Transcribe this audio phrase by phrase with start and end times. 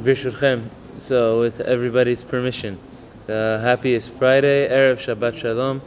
[0.00, 2.80] Birshutchem, so with everybody's permission,
[3.26, 5.80] the happiest Friday, Erev Shabbat Shalom.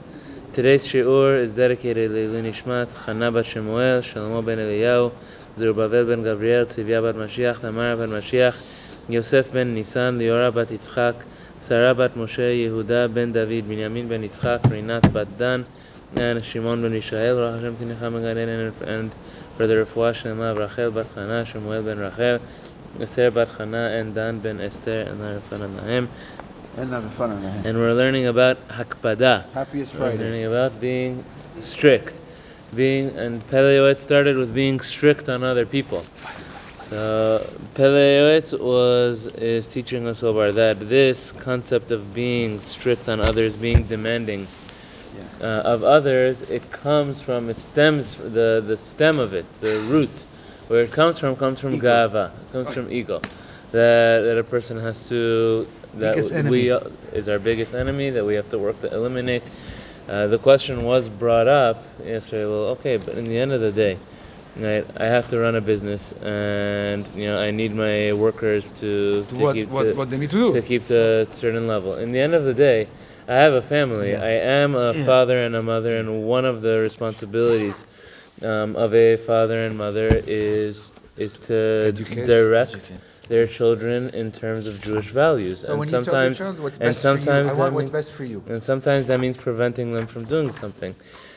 [0.54, 5.12] Today's shiur is dedicated to Nishmat, Chana bat Shemuel, Shlomo ben Eliyahu,
[5.58, 8.58] Zerubbabel ben Gabriel, Tzivia bat Mashiach, Tamara bat Mashiach,
[9.10, 11.26] Yosef ben Nisan, Liora bat Yitzchak,
[11.60, 15.66] Sarah bat Moshe, Yehuda ben David, Binyamin ben Yitzchak, Rinat bat Dan,
[16.16, 19.14] and Shimon ben Rosh Hashem Tinecha Megaden, and
[19.58, 22.40] Brother Refuah Shlema, Rachel bat Chana, Shemuel ben Rachel,
[23.02, 26.08] Esther bar Chana and Dan ben Esther and Arafana Nahem.
[27.66, 29.50] And we're learning about Hakpada.
[29.52, 30.18] Happiest Friday.
[30.18, 31.26] We're learning about being
[31.60, 32.20] strict.
[32.76, 36.06] Being and Pele Yoetz started with being strict on other people.
[36.78, 43.20] So Pele Yoetz was is teaching us over that this concept of being strict on
[43.20, 44.48] others, being demanding
[45.42, 50.26] uh, of others, it comes from it stems the the stem of it, the root,
[50.68, 53.20] where it comes from comes from gava, comes from ego,
[53.72, 56.72] that that a person has to that Biggest we enemy.
[56.72, 56.80] uh,
[57.14, 59.44] is our biggest enemy that we have to work to eliminate.
[60.08, 62.46] Uh, the question was brought up yesterday.
[62.46, 63.98] Well, okay, but in the end of the day,
[64.58, 69.26] right, I have to run a business, and you know I need my workers to,
[69.26, 71.32] to to what, keep what, to, what they need to do to keep to a
[71.32, 71.96] certain level.
[71.96, 72.88] In the end of the day,
[73.28, 74.12] I have a family.
[74.12, 74.24] Yeah.
[74.24, 74.30] I
[74.64, 75.06] am a Yeah.
[75.06, 77.86] father and a mother, and one of the responsibilities
[78.44, 82.26] um, of a father and mother is is to Educate.
[82.26, 82.92] direct
[83.28, 85.62] their children in terms of Jewish values.
[85.62, 87.60] So and when you tell your sometimes, child and best for you, sometimes I that
[87.60, 88.44] want what's means- best for you.
[88.48, 90.96] and sometimes that means preventing them from doing something.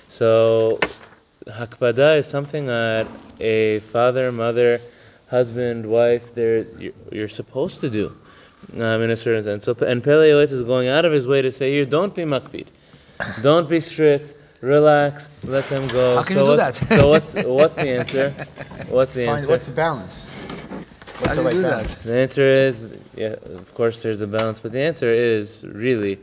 [0.09, 0.79] So,
[1.47, 3.07] hakpada is something that
[3.41, 4.81] a father, mother,
[5.29, 6.67] husband, wife, they're
[7.13, 8.15] you're, supposed to do,
[8.75, 9.65] um, in a certain sense.
[9.65, 12.23] So, and Pele Yoetz is going out of his way to say here, don't be
[12.23, 12.67] makpid,
[13.43, 14.35] don't be strict.
[14.61, 16.17] Relax, let them go.
[16.17, 16.89] How can so you do what's, that?
[16.89, 18.35] so what's what's the answer?
[18.89, 19.51] What's the Find answer?
[19.51, 20.29] what's the balance?
[20.29, 20.35] How
[21.21, 21.95] What's do the you right do balance?
[21.99, 22.05] that?
[22.05, 26.19] The answer is, yeah, of course, there's a balance, but the answer is really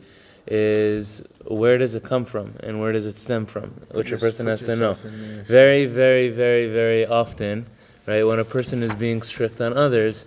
[0.48, 4.46] is where does it come from and where does it stem from, which a person
[4.48, 4.90] has to know.
[4.90, 7.66] yourself in the- Very, very, very, very often,
[8.06, 8.24] right?
[8.24, 10.26] When a person is being strict on others,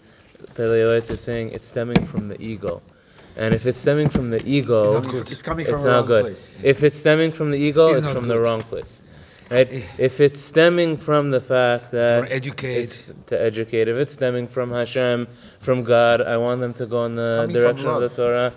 [0.54, 2.80] Pele Yoetz is saying it's stemming from the ego,
[3.36, 5.32] and if it's stemming from the ego, It's not Coming- good.
[5.32, 6.22] It's coming it's from a not wrong good.
[6.24, 6.50] place.
[6.62, 9.02] If it's stemming from the ego, It's it's, from the wrong place,
[9.50, 9.68] right?
[9.72, 9.82] Eh.
[9.98, 12.92] If it's stemming from the fact that To educate.
[13.26, 13.88] to educate.
[13.88, 15.26] If it's stemming from Hashem,
[15.60, 18.08] from God, I want them to go in the direction of the.
[18.08, 18.52] Torah.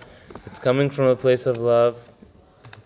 [0.48, 1.98] It's coming from a place of love.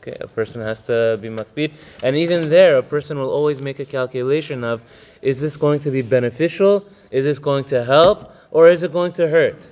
[0.02, 1.72] Okay, a person has to be makpid,
[2.02, 4.81] and even there, a person will always make a calculation of:
[5.22, 6.86] Is this going to be beneficial?
[7.12, 9.69] Is this going to help, or is it going to hurt?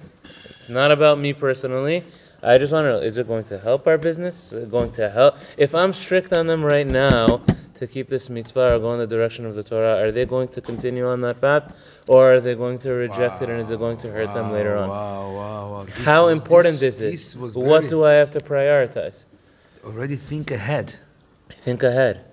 [0.65, 2.03] It's not about me personally.
[2.41, 4.51] I just want to know: Is it going to help our business?
[4.51, 5.37] Is it going to help?
[5.57, 7.43] If I'm strict on them right now
[7.75, 10.47] to keep this mitzvah or go in the direction of the Torah, are they going
[10.47, 13.77] to continue on that path, or are they going to reject it, and is it
[13.77, 14.89] going to hurt them later on?
[14.89, 15.83] Wow, wow, wow.
[15.83, 17.59] This How was- important this, is it?
[17.59, 19.25] What do I have to prioritize?
[19.85, 20.95] already think ahead.
[21.63, 22.25] Think ahead.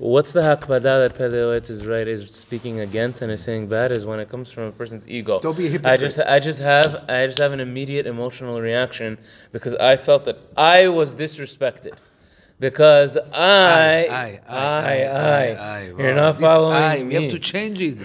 [0.00, 3.92] What's the hakpada that Pele Yoetz is right is speaking against and is saying bad
[3.92, 5.40] is when it comes from a person's ego.
[5.40, 5.92] Don't be a I hypocrite.
[5.92, 9.18] I just I just have I just have an immediate emotional reaction
[9.52, 11.92] because I felt that I was disrespected.
[12.60, 17.04] Because I I, I I, I, You're not This following I, me.
[17.04, 17.98] We have to change it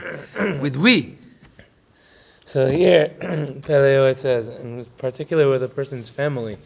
[0.60, 1.18] with we.
[2.46, 6.58] So here, Pele Yoetz says, in particular with a person's family,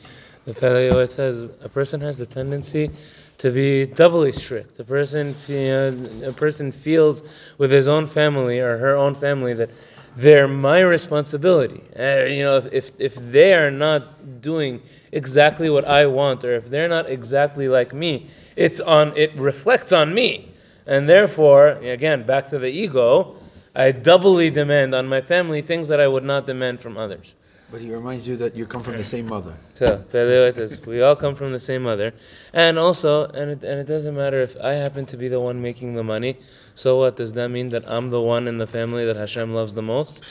[0.46, 2.92] the Pele Yoetz says a person has the tendency
[3.40, 4.80] to be doubly strict.
[4.80, 7.24] A person, you know, a person feels
[7.58, 9.70] with his own family or her own family that
[10.16, 11.82] they're my responsibility.
[11.98, 16.56] Uh, you know, if, if, if they are not doing exactly what I want, or
[16.56, 19.16] if they're not exactly like me, it's on.
[19.16, 20.52] It reflects on me,
[20.86, 23.36] and therefore, again, back to the ego.
[23.76, 27.36] I doubly demand on my family things that I would not demand from others.
[27.71, 29.55] But he reminds you that you come from the same mother.
[29.75, 32.13] So Peleo says we all come from the same mother,
[32.53, 35.61] and also, and it, and it doesn't matter if I happen to be the one
[35.61, 36.37] making the money.
[36.75, 39.75] So what does that mean that I'm the one in the family that Hashem loves
[39.75, 40.23] the most?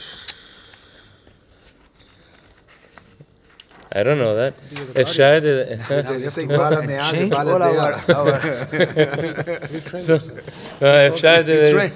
[3.96, 4.56] I don't know that.
[4.96, 10.16] If Shar did, They say, "Bala me'ad, Change bala all our, de'ah." our so,
[10.82, 11.92] uh, if Shar did, train.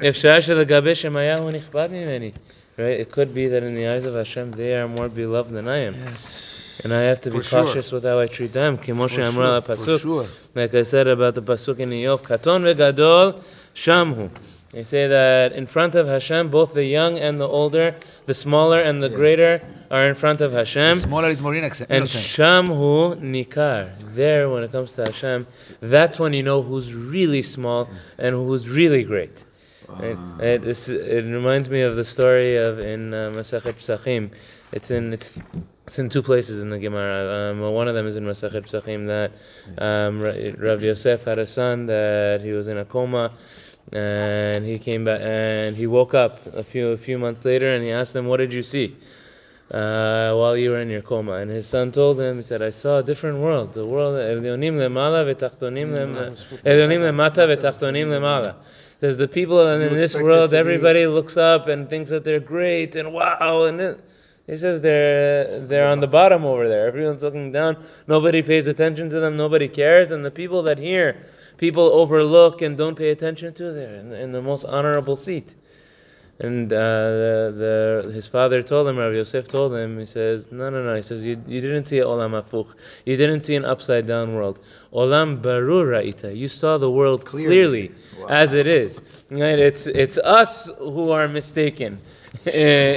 [0.00, 2.32] if Shar שלגבי שמעיהו נכבד ממני,
[2.77, 2.99] Right?
[2.99, 5.77] It could be that in the eyes of Hashem, they are more beloved than I
[5.77, 5.95] am.
[5.95, 6.79] Yes.
[6.83, 7.63] And I have to For be sure.
[7.63, 8.77] cautious with how I treat them.
[8.77, 9.61] Kimoshe sure.
[9.61, 9.99] Pasuk.
[9.99, 10.27] Sure.
[10.53, 13.41] Like I said about the Pasuk in Iyov, Katon vegadol
[13.73, 14.29] shamhu.
[14.71, 17.95] They say that in front of Hashem, both the young and the older,
[18.27, 19.15] the smaller and the yeah.
[19.15, 20.95] greater, are in front of Hashem.
[20.95, 21.89] The smaller is more innocent.
[21.89, 23.89] And Shamhu Nikar.
[24.13, 25.47] There, when it comes to Hashem,
[25.79, 27.89] that's when you know who's really small
[28.19, 29.45] and who's really great.
[29.89, 30.17] Right?
[30.39, 30.61] Right?
[30.61, 34.31] This, it reminds me of the story of in uh, Masachet Pesachim.
[34.71, 35.37] It's in it's,
[35.85, 37.51] it's in two places in the Gemara.
[37.51, 39.31] Um, one of them is in Masachet Pesachim that
[39.81, 43.31] um, Rav Yosef had a son that he was in a coma,
[43.93, 47.83] and he came back and he woke up a few a few months later and
[47.83, 48.95] he asked him, "What did you see?"
[49.71, 51.33] uh, while you were in your coma.
[51.33, 53.73] And his son told him, he said, I saw a different world.
[53.73, 58.55] The world, Elyonim lemala v'tachtonim lem- Elyonim lemata
[58.99, 62.23] Says the people and in this world, to be- everybody looks up and thinks that
[62.23, 63.65] they're great and wow.
[63.65, 64.03] And it,
[64.47, 66.87] he says they're they're on the bottom over there.
[66.87, 67.77] Everyone's looking down.
[68.07, 69.37] Nobody pays attention to them.
[69.37, 70.11] Nobody cares.
[70.11, 71.27] And the people that hear,
[71.57, 75.53] people overlook and don't pay attention to, they're in, in the most honorable seat.
[76.39, 80.69] And uh, the, the his father told him, Rav Yosef told him, he says, no,
[80.69, 80.95] no, no.
[80.95, 82.75] He says, you, you didn't see olam afuch.
[83.05, 84.59] You didn't see an upside down world.
[84.93, 86.35] Olam barur ra'ita.
[86.37, 87.91] You saw the world clearly, Clearly.
[88.19, 88.27] Wow.
[88.29, 89.01] as it is.
[89.31, 89.57] Right?
[89.57, 91.99] It's it's us who are mistaken
[92.45, 92.53] in,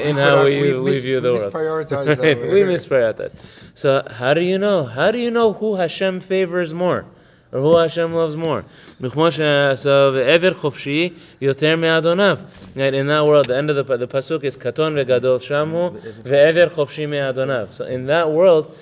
[0.08, 1.52] in how we, We we, mis- view the we world.
[1.54, 2.38] misprioritize Right?
[2.52, 3.34] we misprioritize.
[3.72, 4.84] So how do you know?
[4.84, 7.06] How do you know who Hashem favors more?
[7.52, 8.64] or who Hashem loves more.
[12.76, 16.70] Right, in that world, the end of the, the pasuk is katon vegadol shamu ve'ever
[16.70, 17.74] chofshi me'adonav.
[17.74, 18.76] So in that world,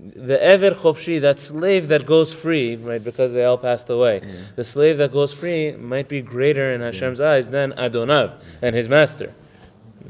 [0.00, 4.32] the ever chofshi, that slave that goes free, right, because they all passed away, yeah.
[4.56, 7.30] the slave that goes free might be greater in Hashem's yeah.
[7.30, 9.32] eyes than Adonav and his master,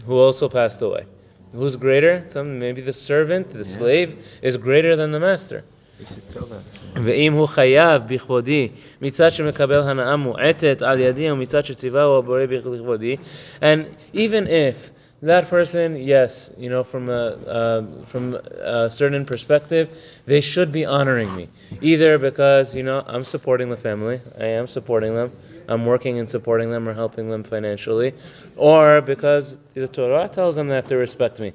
[0.07, 1.07] who also passed away.
[1.53, 2.25] Who's greater?
[2.29, 3.65] Some maybe the servant, the yeah.
[3.65, 5.65] slave, is greater than the master.
[6.00, 7.04] You should tell that.
[7.04, 8.68] ואם הוא חייב בכבודי
[9.02, 13.16] מצד שמקבל הנאה מועטת על ידי ומצד שציווהו הבורא בכבודי
[13.62, 13.80] and
[14.14, 14.92] even if
[15.22, 17.24] that person yes you know from a
[17.58, 19.90] uh, from a certain perspective
[20.26, 21.50] they should be honoring me
[21.82, 25.32] either because you know I'm supporting the family I am supporting them
[25.68, 28.14] I'm working and supporting them or helping them financially
[28.56, 31.52] or because the Torah tells them they have to respect me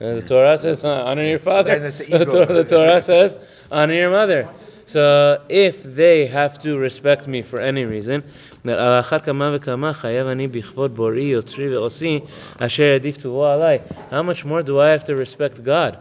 [0.00, 1.78] Uh, the Torah says, uh, honor your father.
[1.78, 2.32] Then it's the the, ego.
[2.32, 3.36] Torah, the Torah says,
[3.70, 4.48] honor your mother.
[4.86, 8.22] So if they have to respect me for any reason,
[8.64, 12.20] that על אחת כמה וכמה חייב אני בכבוד בוראי, יוצרי ועושי,
[12.58, 13.78] אשר עדיף טובו עליי.
[14.10, 15.96] How much more do I have to respect God?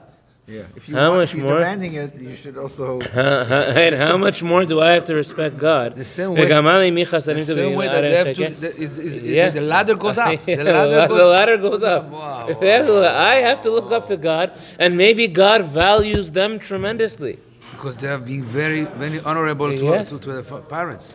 [0.50, 0.62] Yeah.
[0.78, 1.60] If you How want, much if you're more?
[1.60, 2.86] demanding it, you should also.
[3.02, 5.88] How, how, and how much more do I have to respect God?
[5.98, 8.72] The same way- וגם לי מי The חסדים same way that they have to, the,
[8.86, 9.50] is, is, Yeah.
[9.50, 10.32] the ladder goes up.
[10.48, 12.04] Yeah, The ladder goes the ladder goes up.
[12.12, 14.48] Wow, If they have to- I have to look up to God,
[14.80, 17.34] and maybe God values them tremendously.
[17.76, 20.06] Because they have been very, very honorable to, Yes.
[20.12, 21.06] to, to the fa- parents.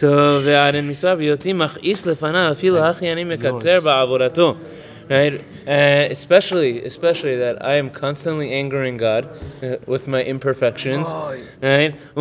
[0.00, 0.06] So,
[0.44, 4.54] ועדן מצווה בהיותי מכעיס לפניו, אפילו הכי אני מקצר בעבודתו.
[5.09, 5.43] right?
[5.65, 9.29] And especially, especially that I am constantly angering God
[9.61, 11.95] uh, with my imperfections, oh, right?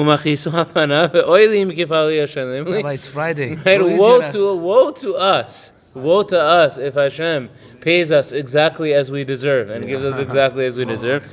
[2.76, 3.56] Rabbi, it's Friday.
[3.64, 3.80] Right?
[3.80, 5.72] Woe to woe to us.
[5.94, 7.50] Woe to us if Hashem
[7.80, 9.90] pays us exactly as we deserve and yeah.
[9.90, 11.26] gives us exactly as we deserve.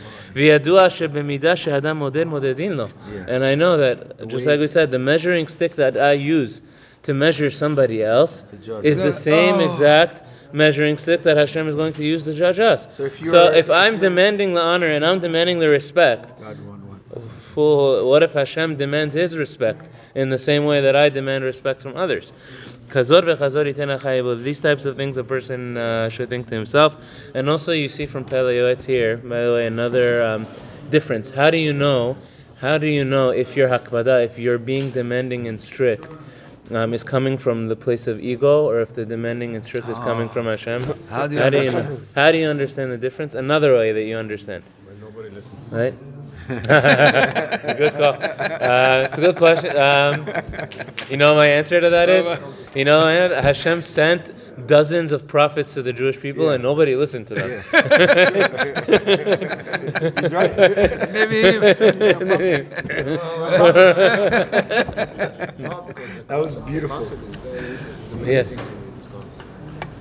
[3.12, 3.26] Yeah.
[3.28, 6.62] And I know that, just like we said, the measuring stick that I use
[7.04, 8.46] to measure somebody else
[8.84, 9.72] is the same oh.
[9.72, 10.24] exact
[10.54, 12.96] measuring stick that Hashem is going to use to judge us.
[12.96, 16.60] So if So if if I'm demanding the honor and I'm demanding the respect, God
[16.66, 17.26] one wants.
[17.56, 21.82] well, what if Hashem demands His respect in the same way that I demand respect
[21.84, 22.34] from others?
[22.88, 24.44] Kazor v'chazor iten achayim.
[24.44, 26.98] These types of things a person uh, should think to himself.
[27.36, 30.48] And also, you see from Pele Yoetz here, by the way, another um,
[30.90, 31.30] difference.
[31.30, 32.18] How do you know?
[32.60, 36.10] How do you know if you're hakpada, if you're being demanding and strict,
[36.72, 40.00] um, is coming from the place of ego, or if the demanding and strict is
[40.00, 40.84] coming from Hashem?
[41.10, 41.90] How do you you understand?
[41.90, 42.00] know?
[42.16, 43.36] How do you understand the difference?
[43.36, 44.64] Another way that you understand.
[45.72, 45.94] Right?
[47.78, 48.14] good call.
[48.16, 49.78] Uh, it's a good question.
[49.78, 50.26] Um,
[51.08, 52.40] you know, my answer to that is,
[52.74, 54.34] you know, Hashem sent
[54.68, 57.50] dozens of prophets to the Jewish people, and nobody listened to them.
[60.22, 60.58] He's right.
[61.14, 61.42] Maybe
[66.28, 67.02] That was beautiful.
[67.04, 68.50] It's amazing Yes.
[68.50, 68.64] to me,
[68.98, 69.44] this concept.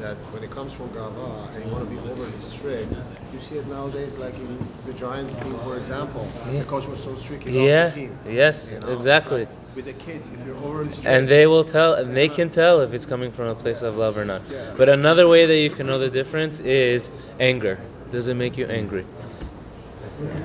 [0.00, 2.92] That when it comes from Gava and you want to be overly strict,
[3.32, 6.28] you see it nowadays like in the Giants team, for example.
[6.52, 7.88] The coach was so strict, Yeah.
[7.88, 8.18] the team.
[8.28, 8.70] Yes.
[8.72, 9.40] You know, Exactly.
[9.40, 12.48] like with the kids, if you're overly strict, And they will tell, and they can
[12.48, 14.42] tell if it's coming from a place of love or not.
[14.76, 17.78] But another way that you can know the difference is anger.
[18.10, 19.04] Does it make you angry?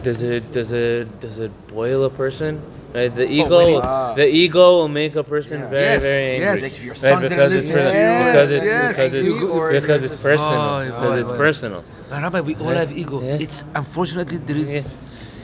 [0.03, 2.61] Does it does it does it boil a person?
[2.93, 5.69] Right, the oh, ego, when he- the ego will make a person Yeah.
[5.69, 6.45] very, Yes, very angry.
[6.45, 6.61] yes.
[6.61, 8.95] Like if your Right, son didn't because it's listen per- to you, because it's yes,
[8.95, 10.61] because it's, you- or because it's personal.
[10.61, 11.37] Oh, because boy, it's boy.
[11.37, 11.81] personal.
[12.09, 13.17] But Rabbi, we all have ego.
[13.23, 13.37] Yeah.
[13.45, 14.95] It's unfortunately there is.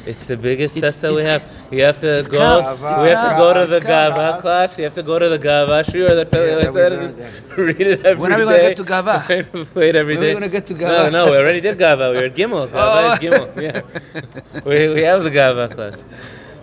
[0.06, 1.44] It's the biggest it's, test that we have.
[1.72, 2.39] You have to go.
[2.39, 4.77] Gava, we have to go to the Gava class.
[4.77, 5.89] You have to go to the Gava.
[5.91, 7.15] Sure, they're telling yeah, us.
[7.58, 8.15] Read it every day.
[8.15, 9.75] when are we gonna get to Gava?
[9.75, 10.22] Wait every when.
[10.22, 11.12] When are we gonna get to Gava?
[11.12, 12.12] No, no, we already did Gava.
[12.12, 12.68] We were at Gimel.
[12.72, 13.13] Gava oh.
[13.13, 13.53] is Gimel.
[13.56, 13.62] Oh.
[13.62, 16.06] Yeah, we, we have the Gava class.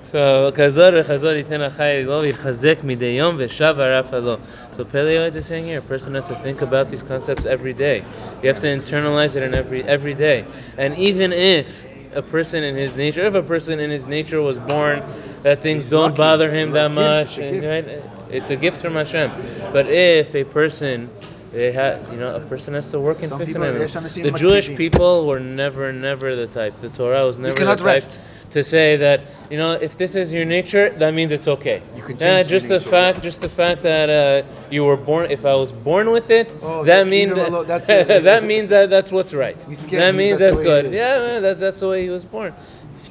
[0.02, 4.40] So Kazor Chazor Yiten Achai Lo Yichazek Midei Yom Veshav Arafalo.
[4.76, 7.72] So Pele Yoetz is saying here, a person has to think about these concepts every
[7.72, 8.04] day.
[8.42, 10.46] You have to internalize it in every every day,
[10.78, 11.84] and even if
[12.16, 15.02] a person in his nature, if a person in his nature was born
[15.42, 16.16] that things He's don't lucky.
[16.16, 16.94] bother him that gift.
[16.94, 19.30] much, It's a and, right, it's a gift from Hashem.
[19.72, 21.10] But if a person
[21.56, 23.62] they had, you know, a person has to work in Some fix people.
[23.62, 26.78] The Jewish people were never, never the type.
[26.82, 28.20] The Torah was never the type rest.
[28.50, 31.80] to say that, you know, if this is your nature, that means it's okay.
[31.96, 32.90] You can yeah, just the nature.
[32.90, 35.30] fact, just the fact that uh, you were born.
[35.30, 39.32] If I was born with it, oh, that means that, that means that that's what's
[39.32, 39.58] right.
[39.58, 40.92] That means that's, that's good.
[40.92, 42.52] Yeah, that, that's the way he was born.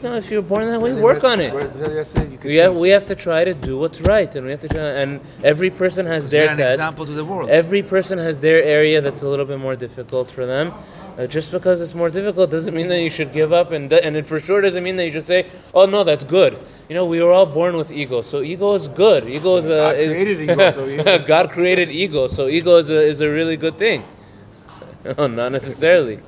[0.06, 1.52] You know, if you're born that way, And work on it.
[1.52, 4.02] where- where I said you can We have we have to try to do what's
[4.02, 4.84] right, and we have to try.
[5.02, 6.76] And every person has their an test.
[6.76, 7.50] example to the world.
[7.50, 10.74] Every person has their area that's a little bit more difficult for them.
[11.18, 14.16] Uh, just because it's more difficult doesn't mean that you should give up, and and
[14.16, 16.54] it for sure doesn't mean that you should say, "Oh no, that's good."
[16.88, 19.28] You know, we were all born with ego, so ego is good.
[19.28, 22.92] Ego is a God is- created ego, so ego- God created ego, so ego is
[22.92, 24.04] a, is a really good thing.
[25.18, 26.20] No, not necessarily.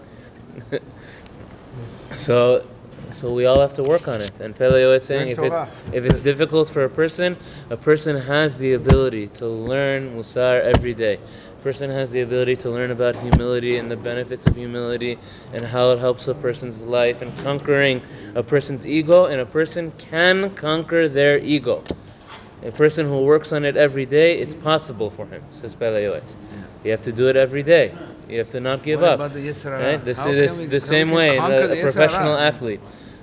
[2.16, 2.64] so,
[3.14, 4.40] so we all have to work on it.
[4.40, 5.58] And Paleo is saying if it's
[5.94, 7.36] if it's difficult for a person,
[7.70, 11.16] a person has the ability to learn musar every day.
[11.16, 15.18] A person has the ability to learn about humility and the benefits of humility
[15.54, 18.02] and how it helps a person's life and conquering
[18.36, 19.26] a person's ego.
[19.26, 21.84] And a person can conquer their ego.
[22.64, 26.36] A person who works on it every day, it's possible for him, says Pele Yoetz.
[26.84, 27.94] You have to do it every day.
[28.30, 29.16] You have to not give What up.
[29.16, 30.04] about the Yetzer Right?
[30.04, 31.38] This How is this, we- the same way.
[31.38, 32.48] conquer The, the a professional Hara?
[32.48, 32.82] athlete.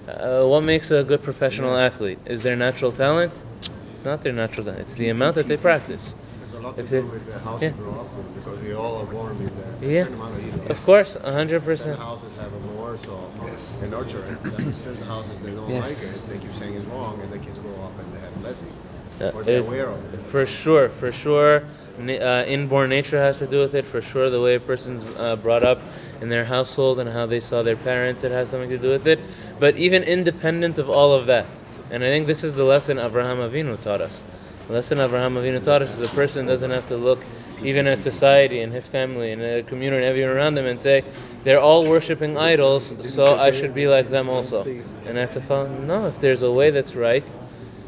[0.09, 2.19] Uh, what makes a good professional athlete?
[2.27, 3.45] Is their natural talent?
[3.93, 4.83] It's not their natural talent.
[4.83, 6.15] It's the amount that they practice.
[6.41, 7.69] There's a lot If to do they- with the house yeah.
[7.69, 10.03] you grew up in because we all are born with a Yeah.
[10.05, 10.67] certain amount of ego.
[10.71, 11.99] Of course, hundred Certain percent.
[11.99, 13.79] houses have it more, so Yes.
[13.81, 14.39] they nurture it.
[14.85, 15.85] Certain houses they don't Yes.
[15.85, 18.45] like it, they keep saying it's wrong, and the kids grow up and they have
[18.45, 18.73] less ego.
[19.21, 20.21] Uh, or they're it- aware of it.
[20.21, 21.63] For sure, for sure,
[22.01, 23.85] uh, inborn nature has to do with it.
[23.85, 25.81] For sure, the way a person's uh, brought up
[26.21, 29.07] in their household and how they saw their parents, it has something to do with
[29.07, 29.21] it.
[29.61, 31.47] But even independent of all of that,
[31.91, 34.25] and I think this is the lesson Abraham Avinu taught us.
[34.67, 37.25] The lesson Abraham Avinu taught us is a person doesn't have to look
[37.63, 41.05] even at society and his family and the community and everyone around them and say,
[41.45, 44.65] they're all worshiping idols, so I should be like them also.
[45.07, 47.25] And I have to follow, no, if there's a way that's right,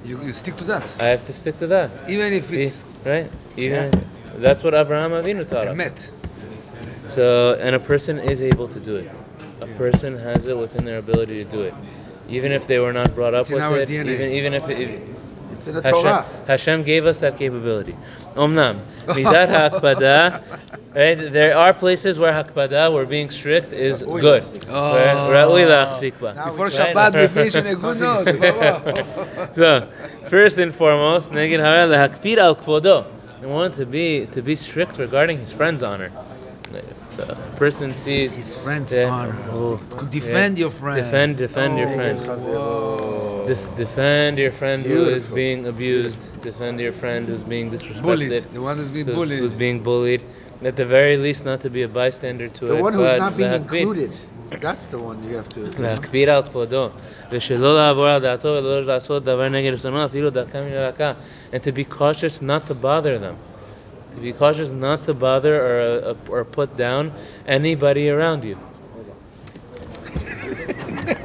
[0.07, 0.97] You, you stick to that.
[1.01, 1.91] I have to stick to that.
[2.09, 2.63] Even if See?
[2.63, 3.31] it's right?
[3.57, 3.91] Even
[4.39, 5.77] that's what Abraham Avinu taught us.
[5.77, 6.11] met.
[7.09, 9.11] So, and a person is able to do it.
[9.61, 11.75] A person has it within their ability to do it,
[12.29, 13.89] even if they were not brought up It's with it.
[13.89, 14.15] DNA.
[14.15, 15.03] Even even if it,
[15.59, 16.27] It's in the Hashem, Torah.
[16.47, 17.97] Hashem gave us that capability.
[18.35, 20.43] Omnam, midat hakpada.
[20.97, 21.19] Right?
[21.19, 24.45] There are places where hakpada, where being strict is good.
[24.71, 24.95] Oh.
[24.95, 26.15] Where- ra'ui lachzik.
[26.23, 26.95] Now Before Right?
[26.97, 29.49] Shabbat, we finish on a good note.
[29.57, 29.89] So,
[30.31, 33.05] first and foremost, neged hara lehakpid al kvodo.
[33.41, 36.11] He wanted to be to be strict regarding his friend's honor
[36.76, 39.10] If a person sees His friend's Yeah.
[39.18, 39.36] honor.
[39.52, 39.80] Oh,
[40.10, 40.64] Defend yeah.
[40.64, 40.98] your friend.
[41.04, 42.18] Defend, defend your Oh, friend.
[42.20, 43.46] whoa.
[43.48, 45.36] Def- defend your friend who is Beautiful.
[45.36, 46.22] being abused.
[46.50, 48.02] Defend your friend who's being disrespected.
[48.10, 48.44] Bullied.
[48.58, 49.40] The one who's being who's, bullied.
[49.40, 50.22] who's being bullied.
[50.64, 52.82] At the very least, not to be a bystander to The it.
[52.88, 53.82] one who's but not being להקפיד.
[53.82, 54.12] included.
[54.66, 55.62] That's the one you have to.
[55.82, 56.90] להקפיד על כבודו,
[57.32, 61.14] ושלא לעבור על דעתו ולא לעשות דבר נגד רצונו, אפילו דקה מן הרקה.
[61.54, 63.36] And to be cautious not to bother them.
[64.17, 67.13] To be cautious not to bother or, uh, or put down
[67.47, 68.59] anybody around you.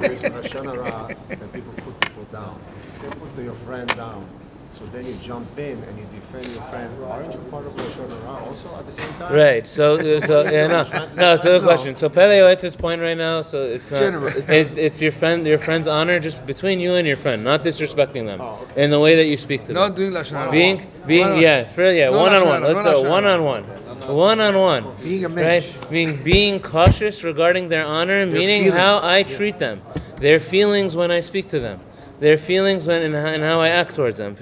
[0.02, 2.60] There's a Hashanah that people put people down.
[3.02, 4.28] They put your friend down.
[4.74, 6.90] So then you jump in and you defend your friend.
[7.04, 9.34] Aren't you part of Hashanah Ra also at the same time?
[9.34, 9.68] Right.
[9.68, 10.84] So, uh, so yeah, no,
[11.16, 11.34] no.
[11.36, 11.68] It's a good No.
[11.68, 11.96] question.
[11.96, 13.42] So Pele his point right now.
[13.42, 14.00] So it's not.
[14.00, 17.44] General, it's- It's, it's your friend, your friend's honor, just between you and your friend,
[17.44, 18.84] not disrespecting them Oh, okay.
[18.84, 19.76] in the way that you speak to them.
[19.76, 20.52] Not doing Lashon Hara.
[20.52, 21.44] being, being, One-on-one.
[21.44, 22.64] yeah, for, yeah, No one on one.
[22.64, 23.64] Let's go one on one.
[24.08, 24.84] one on one.
[25.04, 25.36] Being a right?
[25.36, 25.76] mensch.
[25.90, 29.38] Being being cautious regarding their honor, meaning how feelings, I yeah.
[29.38, 29.82] treat them,
[30.20, 31.80] their feelings when I speak to them,
[32.22, 34.36] their feelings when and how, and how I act towards them.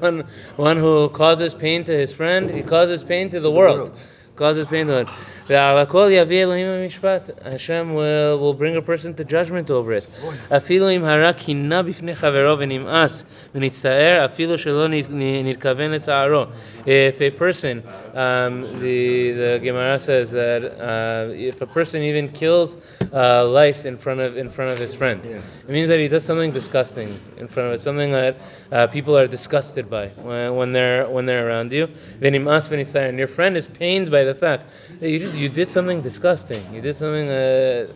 [0.00, 0.24] one,
[0.56, 3.98] one who causes pain to his friend, he causes pain to the world.
[4.36, 5.10] Causes pain to the world.
[5.49, 7.29] הכל יביא אלוהים המשפט.
[7.45, 10.25] Hashem will, will bring a person to judgment over it.
[10.57, 16.43] אפילו אם הרע קינה בפני חברו ונמאס ונצטער, אפילו שלא נ- נ- נתכוון לצערו.
[16.85, 17.81] If a person,
[18.13, 22.77] um, the, the Gemara says that uh, if a person even kills
[23.13, 25.37] uh, lice in front of in front of his friend, Yeah.
[25.67, 28.35] it means that he does something disgusting in front of it, something that
[28.71, 31.87] uh, people are disgusted by when, when they're when they're around you.
[32.21, 33.07] V'nimas v'nitzayir.
[33.09, 34.63] And your friend is pained by the fact
[34.99, 36.62] that you just you did something disgusting.
[36.74, 37.30] You did something.
[37.30, 37.92] Uh,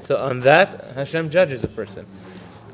[0.00, 2.06] so on that, Hashem judges a person.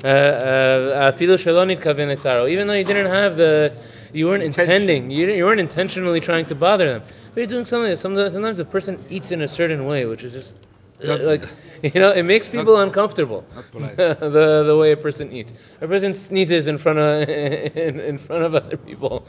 [0.03, 2.49] Uh, uh, Afilu shelo nitkaven.
[2.49, 3.73] Even though you didn't have the,
[4.11, 7.03] you weren't intending, you, didn't, you weren't intentionally trying to bother them.
[7.33, 7.95] But you're doing something.
[7.95, 10.55] Sometimes, sometimes a person eats in a certain way, which is just
[11.01, 11.47] like
[11.83, 13.43] you know, it makes people uncomfortable.
[13.55, 13.97] not polite.
[13.97, 15.53] the the way a person eats.
[15.81, 17.27] A person sneezes in front of
[17.77, 19.27] in, in front of other people,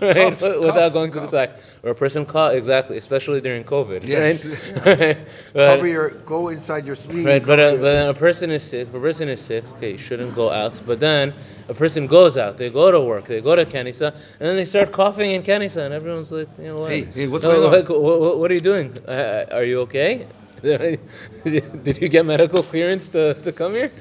[0.00, 0.32] right?
[0.32, 1.50] Cough, Without cough, going to the side.
[1.82, 4.04] Or a person cough exactly, especially during COVID.
[4.04, 4.46] Yes.
[4.86, 5.18] Right?
[5.52, 7.26] But- cover your, go inside your sleeve.
[7.26, 8.86] Right, but, cover uh, but then a person is sick.
[8.88, 10.80] If a person is sick, okay, you shouldn't go out.
[10.86, 11.34] But then
[11.68, 12.56] a person goes out.
[12.56, 13.24] They go to work.
[13.24, 16.68] They go to Kanisa, and then they start coughing in Kanisa, and everyone's like, you
[16.68, 16.90] know what?
[16.90, 18.02] Hey, hey, what's No, going on?
[18.02, 18.94] what, what, what are you doing?
[19.08, 20.26] Uh, are you okay?
[21.44, 23.92] Did you get medical clearance to, to come here?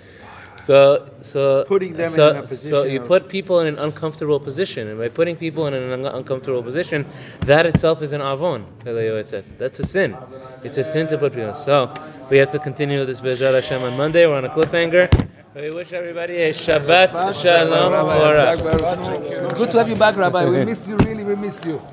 [0.58, 2.72] So, so Putting them so, in a position.
[2.72, 6.16] So you put people in an uncomfortable position, and by putting people in an un-
[6.16, 7.06] uncomfortable position,
[7.42, 8.66] that itself is an avon.
[8.84, 10.18] It says that's a sin.
[10.64, 11.54] It's a sin to put people.
[11.54, 11.94] So
[12.32, 14.26] we have to continue with this Bezrat Hashem on Monday.
[14.26, 15.30] We're on a cliffhanger.
[15.54, 17.94] We wish everybody a Shabbat Shalom.
[19.46, 20.46] It's good to have you back, Rabbi.
[20.50, 21.80] We missed you, really, we missed you.